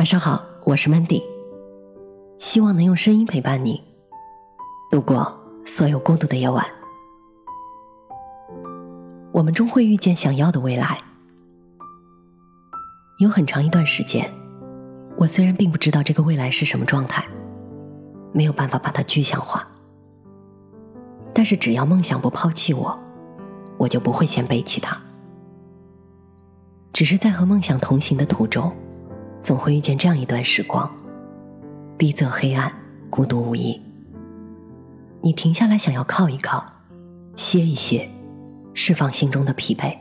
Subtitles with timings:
[0.00, 1.22] 晚上好，我是 Mandy，
[2.38, 3.84] 希望能用声音陪伴你
[4.90, 6.64] 度过所有孤独的夜晚。
[9.30, 10.98] 我们终会遇见想要的未来。
[13.18, 14.26] 有很长一段时间，
[15.18, 17.22] 我虽然并不知道这个未来是什么状态，
[18.32, 19.68] 没有办法把它具象化，
[21.34, 22.98] 但是只要梦想不抛弃我，
[23.76, 24.98] 我就不会先背弃它。
[26.90, 28.74] 只是在和梦想同行的途中。
[29.42, 30.90] 总会遇见这样一段时光，
[31.96, 32.72] 逼仄黑暗，
[33.08, 33.80] 孤独无依。
[35.22, 36.64] 你停下来，想要靠一靠，
[37.36, 38.08] 歇一歇，
[38.74, 39.96] 释放心中的疲惫。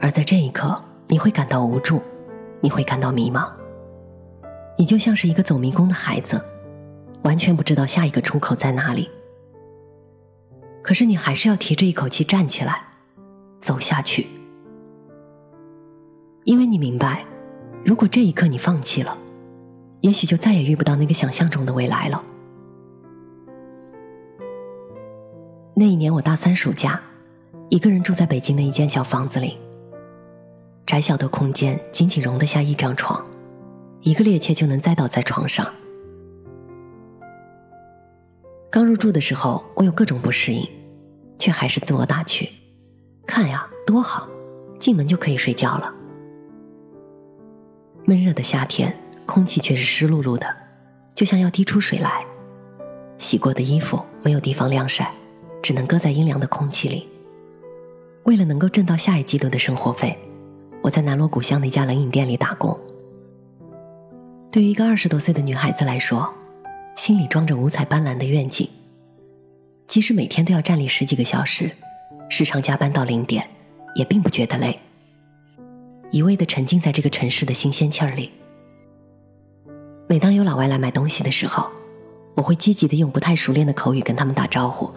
[0.00, 2.02] 而在这一刻，你会感到无助，
[2.60, 3.48] 你会感到迷茫。
[4.76, 6.40] 你就像是一个走迷宫的孩子，
[7.22, 9.08] 完全不知道下一个出口在哪里。
[10.82, 12.82] 可是你还是要提着一口气站起来，
[13.60, 14.26] 走下去，
[16.44, 17.24] 因为你明白。
[17.84, 19.16] 如果这一刻你放弃了，
[20.00, 22.22] 也许就再也遇不到那个想象中的未来了。
[25.74, 27.00] 那一年我大三暑假，
[27.68, 29.58] 一个人住在北京的一间小房子里，
[30.84, 33.24] 窄小的空间仅仅容得下一张床，
[34.02, 35.66] 一个趔趄就能栽倒在床上。
[38.70, 40.68] 刚入住的时候，我有各种不适应，
[41.38, 42.50] 却还是自我打趣
[43.26, 44.28] ：“看呀，多好，
[44.78, 45.94] 进门就可以睡觉了。”
[48.04, 48.94] 闷热的夏天，
[49.26, 50.46] 空气却是湿漉漉的，
[51.14, 52.24] 就像要滴出水来。
[53.18, 55.12] 洗过的衣服没有地方晾晒，
[55.62, 57.06] 只能搁在阴凉的空气里。
[58.24, 60.18] 为了能够挣到下一季度的生活费，
[60.82, 62.78] 我在南锣鼓巷的一家冷饮店里打工。
[64.50, 66.32] 对于一个二十多岁的女孩子来说，
[66.96, 68.68] 心里装着五彩斑斓的愿景。
[69.86, 71.70] 即使每天都要站立十几个小时，
[72.28, 73.48] 时常加班到零点，
[73.94, 74.78] 也并不觉得累。
[76.10, 78.30] 一味的沉浸在这个城市的新鲜气儿里。
[80.08, 81.70] 每当有老外来买东西的时候，
[82.34, 84.90] 我会积极的用不太熟练的口语跟他们打招呼，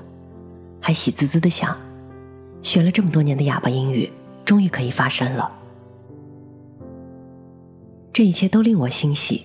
[0.81, 1.77] 还喜滋滋的想，
[2.63, 4.11] 学了这么多年的哑巴英语，
[4.43, 5.51] 终于可以发声了。
[8.11, 9.41] 这一切都令我欣喜。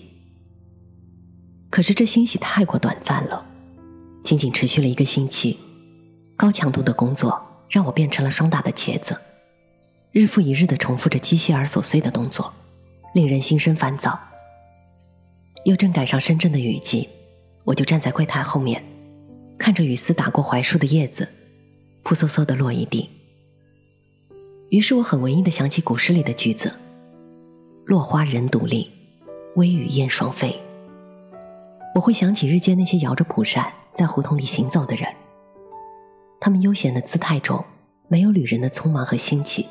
[1.70, 3.44] 可是这欣喜太过短暂了，
[4.24, 5.58] 仅仅持续了一个星期，
[6.34, 9.14] 高强度的工作让我变成了霜打的茄子。
[10.18, 12.52] 日复一日的重复着机械而琐碎的动作，
[13.14, 14.18] 令人心生烦躁。
[15.64, 17.08] 又正赶上深圳的雨季，
[17.62, 18.84] 我就站在柜台后面，
[19.56, 21.28] 看着雨丝打过槐树的叶子，
[22.02, 23.08] 扑簌簌的落一地。
[24.70, 26.74] 于是我很文艺的想起古诗里的句子
[27.86, 28.90] ：“落花人独立，
[29.54, 30.60] 微雨燕双飞。”
[31.94, 35.08] 我会想起日间那些摇着蒲扇在胡同里行走的人，
[36.40, 37.64] 他们悠闲的姿态中，
[38.08, 39.64] 没有旅人的匆忙和新奇。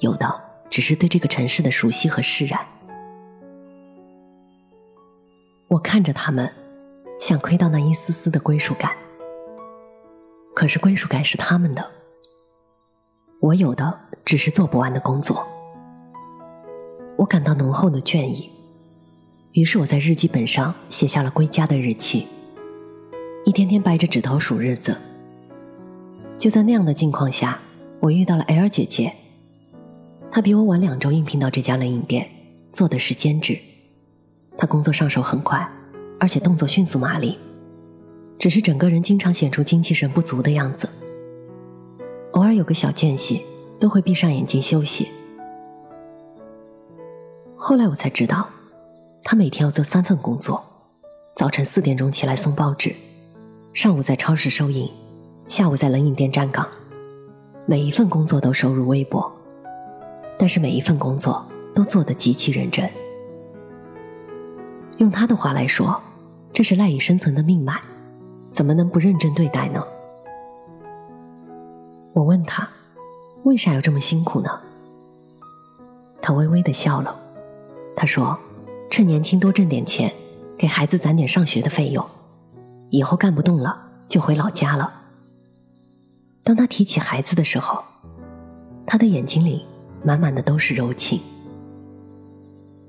[0.00, 2.60] 有的只是对这个城市的熟悉和释然。
[5.68, 6.50] 我看着他们，
[7.18, 8.92] 想窥到那一丝丝的归属感。
[10.54, 11.90] 可是归属感是他们的，
[13.40, 15.46] 我有的只是做不完的工作。
[17.16, 18.50] 我感到浓厚的倦意，
[19.52, 22.26] 于是我在日记本上写下了归家的日期，
[23.44, 24.96] 一天天掰着指头数日子。
[26.38, 27.58] 就在那样的境况下，
[28.00, 29.12] 我遇到了 L 姐姐。
[30.30, 32.28] 他比我晚两周应聘到这家冷饮店，
[32.72, 33.58] 做的是兼职。
[34.56, 35.66] 他工作上手很快，
[36.20, 37.38] 而且动作迅速麻利，
[38.38, 40.88] 只是整个人经常显出精气神不足的样子。
[42.32, 43.40] 偶尔有个小间隙，
[43.80, 45.08] 都会闭上眼睛休息。
[47.56, 48.48] 后来我才知道，
[49.24, 50.62] 他每天要做三份工作：
[51.36, 52.94] 早晨四点钟起来送报纸，
[53.72, 54.90] 上午在超市收银，
[55.48, 56.68] 下午在冷饮店站岗。
[57.64, 59.37] 每一份工作都收入微薄。
[60.38, 61.44] 但是每一份工作
[61.74, 62.88] 都做得极其认真。
[64.98, 66.00] 用他的话来说，
[66.52, 67.80] 这是赖以生存的命脉，
[68.52, 69.82] 怎么能不认真对待呢？
[72.12, 72.68] 我问他，
[73.44, 74.50] 为啥要这么辛苦呢？
[76.22, 77.18] 他微微的笑了，
[77.96, 78.38] 他说
[78.90, 80.12] ：“趁年轻多挣点钱，
[80.56, 82.04] 给孩子攒点上学的费用，
[82.90, 83.76] 以后干不动了
[84.08, 84.92] 就回老家了。”
[86.42, 87.82] 当他提起孩子的时候，
[88.86, 89.64] 他的眼睛里。
[90.04, 91.20] 满满的都是柔情，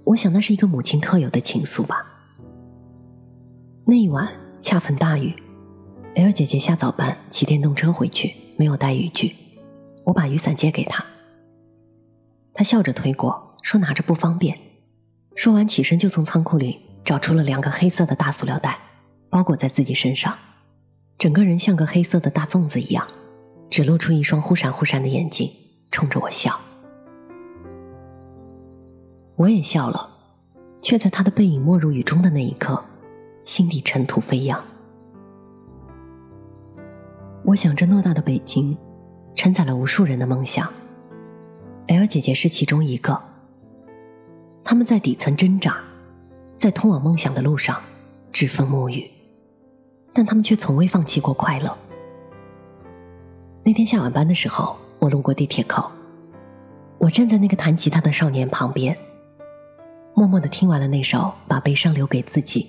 [0.03, 2.05] 我想那是一个母亲特有的情愫吧。
[3.85, 4.29] 那一晚
[4.59, 5.33] 恰逢大雨
[6.15, 9.35] ，L 姐姐下早班骑电动车回去，没有带雨具，
[10.05, 11.03] 我把雨伞借给她，
[12.53, 14.57] 她笑着推过，说拿着不方便。
[15.35, 18.77] 说完起身就从仓库里找出了两个黑色的大塑料袋，
[19.29, 20.37] 包裹在自己身上，
[21.17, 23.07] 整个人像个黑色的大粽子一样，
[23.69, 25.51] 只露出一双忽闪忽闪的眼睛，
[25.91, 26.59] 冲着我笑。
[29.39, 30.09] 我也笑了，
[30.81, 32.83] 却在他的背影没入雨中的那一刻，
[33.45, 34.61] 心底尘土飞扬。
[37.45, 38.77] 我想，这偌大的北京，
[39.35, 40.67] 承载了无数人的梦想。
[41.87, 43.17] L 姐姐是其中一个。
[44.61, 45.77] 他们在底层挣扎，
[46.57, 47.81] 在通往梦想的路上
[48.33, 49.09] 栉风沐雨，
[50.11, 51.77] 但他们却从未放弃过快乐。
[53.63, 55.89] 那天下晚班的时候，我路过地铁口，
[56.97, 58.95] 我站在那个弹吉他的少年旁边，
[60.19, 61.17] 默默的听完了那首
[61.47, 62.61] 《把悲伤留给自己》，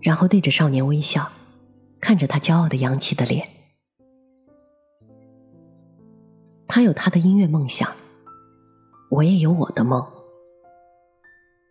[0.00, 1.30] 然后对着少年微笑。
[2.00, 3.48] 看着他骄傲的扬起的脸，
[6.66, 7.88] 他有他的音乐梦想，
[9.08, 10.04] 我也有我的梦。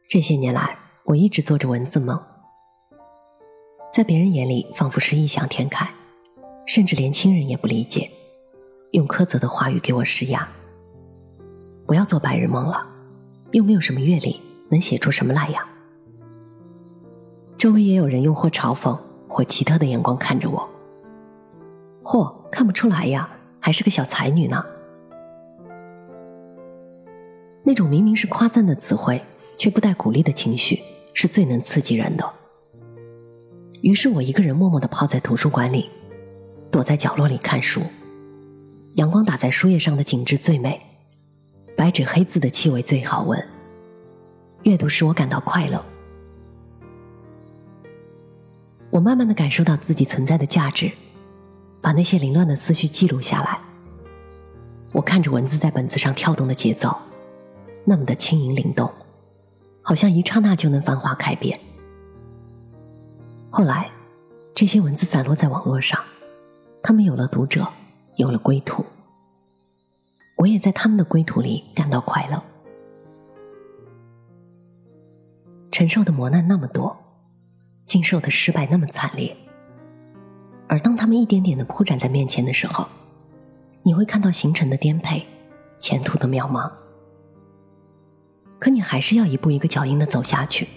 [0.10, 2.18] 这些年来，我一直做着文字梦，
[3.94, 5.86] 在别人眼里仿佛是异想天开，
[6.66, 8.10] 甚至连亲人也不理解，
[8.92, 10.48] 用苛责的话语给我施压。
[11.86, 12.88] 不要做白日梦了，
[13.52, 14.40] 又没有什么阅历，
[14.70, 15.68] 能写出什么来呀？
[17.58, 18.98] 周围也有人用或嘲讽。
[19.34, 20.70] 或奇特的眼光看着我，
[22.04, 23.30] 嚯，看不出来呀，
[23.62, 24.62] 还是个小才女呢。
[27.64, 29.22] 那种明明是夸赞的词汇，
[29.58, 30.82] 却不带鼓励的情绪，
[31.14, 32.30] 是最能刺激人的。
[33.84, 35.90] 于是我一个人默默的泡在图书馆里，
[36.70, 37.82] 躲在角落里看书。
[38.96, 40.78] 阳光打在书页上的景致最美，
[41.82, 43.44] 白纸黑字的气味最好闻。
[44.62, 45.84] 阅读使我感到快乐。
[48.92, 50.92] 我慢慢的感受到自己存在的价值，
[51.82, 53.60] 把那些凌乱的思绪记录下来。
[54.92, 56.96] 我看着文字在本子上跳动的节奏，
[57.84, 58.88] 那么的轻盈灵动，
[59.82, 61.60] 好像一刹那就能繁华开遍。
[63.50, 63.90] 后来，
[64.54, 66.00] 这些文字散落在网络上，
[66.84, 67.68] 他们有了读者，
[68.18, 68.86] 有了归途。
[70.42, 72.44] 我也在他们的归途里感到快乐。
[75.72, 76.98] 承受的磨难那么多。
[77.86, 79.36] 经受的失败那么惨烈，
[80.68, 82.88] 而当他们一点点的铺展在面前的时候，
[83.84, 85.26] 你会看到行程的颠沛，
[85.78, 86.72] 前途的渺茫。
[88.60, 90.70] 可你还是要一步一个脚印的走下去，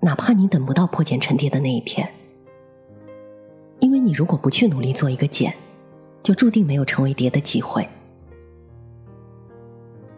[0.00, 2.06] 哪怕你等不到破茧成蝶的那一天，
[3.80, 5.54] 因为你如果不去努力做一个茧，
[6.22, 7.88] 就注定没有成为蝶的机会。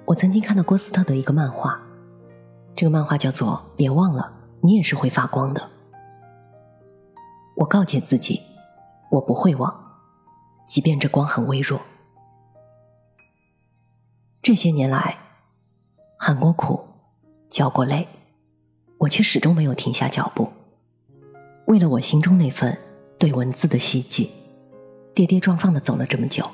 [0.06, 1.81] 我曾经看到郭斯特的一个漫画，
[2.75, 5.61] 这个漫画叫做《别忘了，你也是会发光的》。
[7.56, 8.41] 我告诫自己，
[9.11, 9.73] 我不会忘，
[10.67, 11.81] 即便这光很微弱。
[14.43, 15.19] 这些年来，
[16.17, 16.81] 喊过苦，
[17.50, 18.08] 叫过泪，
[18.99, 20.50] 我却始终没有停下脚步。
[21.67, 22.76] 为了我心中那份
[23.17, 24.29] 对文字的希冀，
[25.14, 26.50] 跌跌撞撞的走了这么久，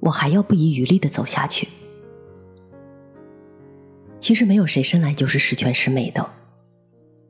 [0.00, 1.68] 我还要不遗余力的走下去。
[4.22, 6.24] 其实没有谁生来就是十全十美的，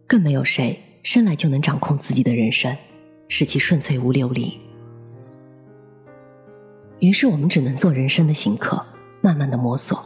[0.07, 2.77] 更没有谁生来就能掌控自己的人生。
[3.29, 4.61] 使其顺遂无流离。
[7.01, 8.85] 于是我们只能做人生的行客，
[9.23, 10.05] 慢慢的摸索，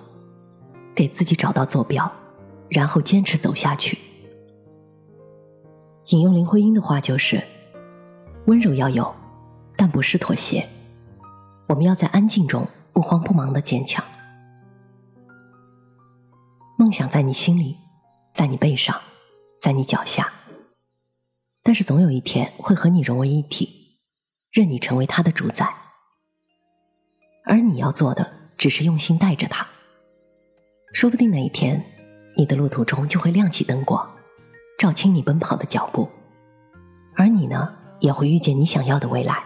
[0.95, 2.09] 给自己找到坐标，
[2.69, 3.99] 然后坚持走下去。
[6.11, 7.43] 引用林徽因的话就是：
[8.47, 9.13] 温柔要有，
[9.77, 10.65] 但不是妥协。
[11.67, 14.05] 我们要在安静中不慌不忙的坚强。
[16.79, 17.79] 梦想在你心里，
[18.35, 19.01] 在你背上，
[19.63, 20.31] 在你脚下。
[21.63, 23.99] 但是总有一天会和你融为一体，
[24.53, 25.75] 任你成为他的主宰，
[27.45, 29.67] 而你要做的只是用心带着他。
[30.93, 31.83] 说不定哪一天，
[32.37, 34.15] 你的路途中就会亮起灯光，
[34.79, 36.11] 照清你奔跑的脚步，
[37.15, 39.43] 而你呢，也会遇见你想要的未来。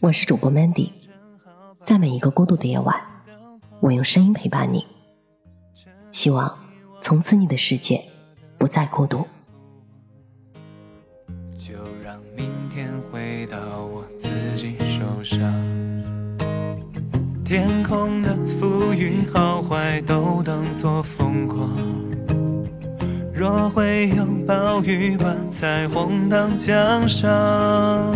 [0.00, 0.90] 我是主播 Mandy，
[1.82, 3.00] 在每一个孤独的夜晚，
[3.80, 4.84] 我用声音陪伴你，
[6.12, 6.58] 希望
[7.00, 8.02] 从此你的世界。
[8.58, 9.24] 不再孤独。
[11.56, 13.56] 就让明天回到
[13.86, 15.38] 我自己手上。
[17.44, 21.70] 天空的浮云好坏都当作风光。
[23.32, 28.12] 若会有暴雨，把彩虹当奖赏。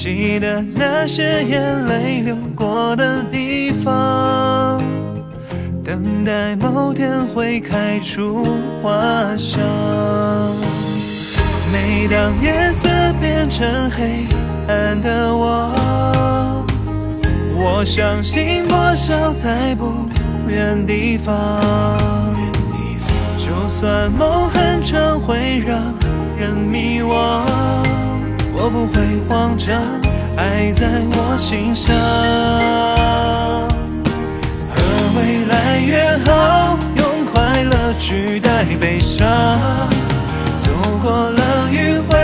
[0.00, 4.80] 记得那些眼泪流过的地方。
[5.84, 8.46] 等待某天会开出
[8.80, 9.60] 花香。
[11.72, 12.88] 每当夜色
[13.20, 14.24] 变成黑
[14.68, 16.64] 暗的我，
[17.56, 20.08] 我相信破晓在不
[20.48, 21.60] 远地方。
[23.36, 25.76] 就算梦很长会让
[26.38, 27.42] 人迷惘，
[28.60, 29.80] 我不会慌张，
[30.36, 31.94] 爱在我心上。
[34.74, 34.76] 和
[35.16, 35.78] 未来。
[35.78, 39.26] 约好，用快乐取代悲伤。
[40.60, 42.16] 走过了迂回，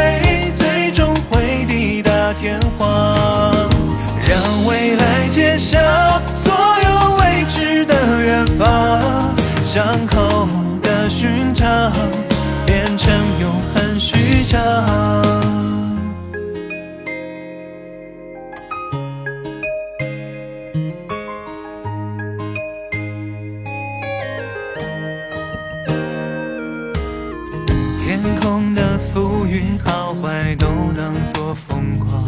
[28.24, 30.66] 天空的浮云好坏都
[30.96, 32.24] 当作风光。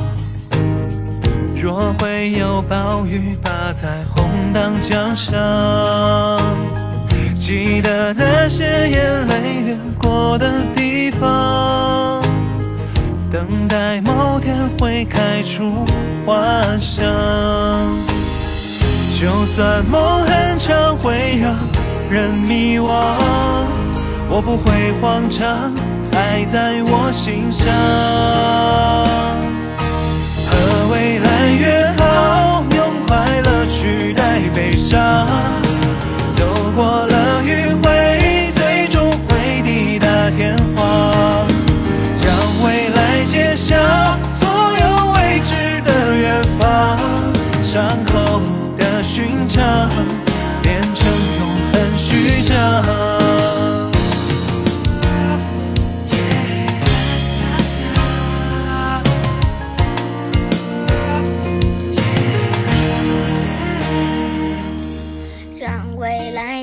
[1.54, 5.34] 若会有暴雨，把彩虹当奖赏。
[7.40, 12.22] 记得那些眼泪流过的地方，
[13.30, 15.86] 等待某天会开出
[16.26, 16.36] 花
[16.78, 17.06] 香。
[19.18, 21.56] 就算梦很长，会让
[22.10, 22.86] 人迷惘。
[24.28, 25.72] 我不会慌张，
[26.12, 27.64] 爱在我心上。
[30.50, 30.52] 和
[30.92, 31.64] 未来约
[31.98, 35.26] 好，用快乐取代悲伤。
[36.36, 37.15] 走过了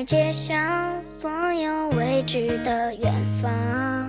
[0.06, 4.06] 街上所有未知的远方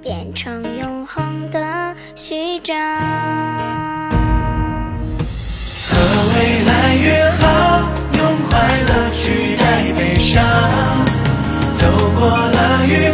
[0.00, 2.76] 变成永恒的序章
[5.88, 5.96] 和
[6.34, 7.80] 未来约好
[8.18, 10.44] 用快乐取代悲伤。
[11.74, 11.86] 走
[12.18, 13.10] 过了雨